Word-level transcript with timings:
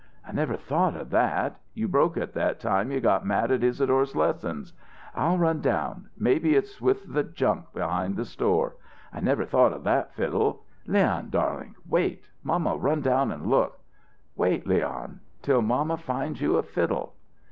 "I 0.27 0.31
never 0.31 0.55
thought 0.57 0.95
of 0.95 1.11
that! 1.11 1.57
You 1.75 1.87
broke 1.87 2.17
it 2.17 2.33
that 2.33 2.59
time 2.59 2.91
you 2.91 2.99
got 2.99 3.23
mad 3.23 3.51
at 3.51 3.63
Isadore's 3.63 4.15
lessons. 4.15 4.73
I'll 5.15 5.37
run 5.37 5.61
down. 5.61 6.09
Maybe 6.17 6.55
it's 6.55 6.81
with 6.81 7.13
the 7.13 7.21
junk 7.23 7.65
behind 7.71 8.15
the 8.15 8.25
store. 8.25 8.77
I 9.13 9.19
never 9.19 9.45
thought 9.45 9.73
of 9.73 9.83
that 9.83 10.11
fiddle, 10.15 10.63
Leon 10.87 11.29
darlink 11.29 11.75
wait 11.87 12.23
mamma'll 12.41 12.79
run 12.79 13.01
down 13.01 13.29
and 13.31 13.45
look 13.45 13.79
wait, 14.35 14.65
Leon, 14.65 15.19
till 15.43 15.61
mamma 15.61 15.97
finds 15.97 16.41
you 16.41 16.57
a 16.57 16.63
fiddle." 16.63 17.13